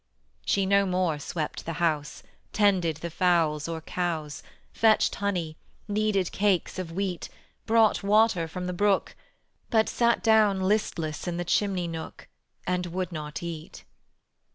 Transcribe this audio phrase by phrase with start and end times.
[0.43, 4.41] She no more swept the house, Tended the fowls or cows,
[4.73, 7.29] Fetched honey, kneaded cakes of wheat,
[7.67, 9.15] Brought water from the brook:
[9.69, 12.27] But sat down listless in the chimney nook
[12.65, 13.83] And would not eat.